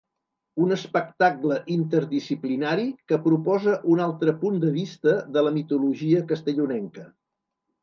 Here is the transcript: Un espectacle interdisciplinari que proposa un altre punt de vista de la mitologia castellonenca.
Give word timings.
Un 0.67 0.71
espectacle 0.75 1.57
interdisciplinari 1.73 2.87
que 3.13 3.21
proposa 3.27 3.77
un 3.97 4.03
altre 4.07 4.35
punt 4.41 4.59
de 4.65 4.73
vista 4.81 5.15
de 5.39 5.47
la 5.51 5.55
mitologia 5.61 6.27
castellonenca. 6.35 7.09